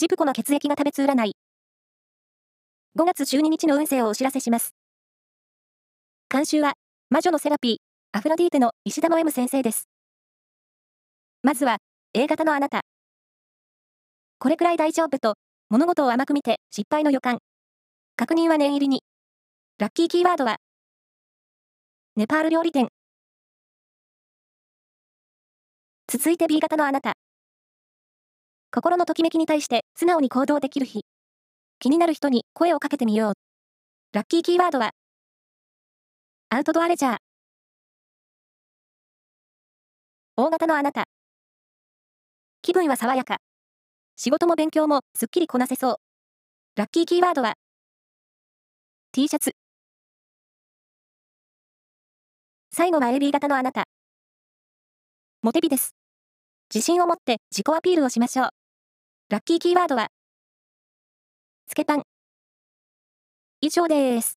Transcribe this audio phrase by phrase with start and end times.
[0.00, 1.32] ジプコの血液が食べつ占い。
[2.98, 4.74] 5月12日の運勢をお知らせします。
[6.30, 6.72] 監修は、
[7.10, 7.76] 魔女のセラピー、
[8.18, 9.90] アフロディーテの石田の M 先生です。
[11.42, 11.80] まずは、
[12.14, 12.80] A 型のあなた。
[14.38, 15.34] これくらい大丈夫と、
[15.68, 17.40] 物事を甘く見て失敗の予感。
[18.16, 19.02] 確認は念入りに。
[19.76, 20.56] ラッキーキーワードは、
[22.16, 22.88] ネパール料理店。
[26.08, 27.12] 続いて B 型のあなた。
[28.72, 31.04] 心のときめきに対して素直に行動できる日。
[31.80, 33.32] 気になる人に声をかけてみよう。
[34.12, 34.92] ラッキーキーワードは、
[36.50, 37.16] アウトドアレジャー。
[40.36, 41.04] 大型のあなた。
[42.62, 43.38] 気分は爽やか。
[44.14, 45.96] 仕事も勉強もすっきりこなせそう。
[46.76, 47.54] ラッキーキーワードは、
[49.10, 49.52] T シャツ。
[52.72, 53.88] 最後は AB 型のあなた。
[55.42, 55.96] モテビです。
[56.72, 58.59] 自信を持って自己アピールをしましょう。
[59.30, 60.08] ラッキーキーワードは、
[61.68, 62.02] つけパン。
[63.60, 64.39] 以上です。